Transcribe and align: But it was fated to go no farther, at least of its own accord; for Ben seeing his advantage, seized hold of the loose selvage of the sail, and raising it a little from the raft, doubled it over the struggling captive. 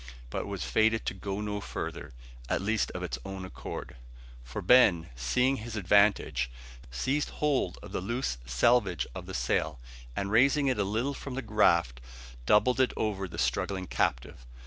But 0.31 0.39
it 0.39 0.47
was 0.47 0.63
fated 0.63 1.05
to 1.05 1.13
go 1.13 1.41
no 1.41 1.61
farther, 1.61 2.11
at 2.49 2.59
least 2.63 2.89
of 2.95 3.03
its 3.03 3.19
own 3.23 3.45
accord; 3.45 3.97
for 4.43 4.63
Ben 4.63 5.11
seeing 5.15 5.57
his 5.57 5.75
advantage, 5.75 6.49
seized 6.89 7.29
hold 7.29 7.77
of 7.83 7.91
the 7.91 8.01
loose 8.01 8.39
selvage 8.43 9.05
of 9.13 9.27
the 9.27 9.35
sail, 9.35 9.79
and 10.15 10.31
raising 10.31 10.65
it 10.65 10.79
a 10.79 10.83
little 10.83 11.13
from 11.13 11.35
the 11.35 11.45
raft, 11.47 12.01
doubled 12.47 12.79
it 12.79 12.93
over 12.97 13.27
the 13.27 13.37
struggling 13.37 13.85
captive. 13.85 14.43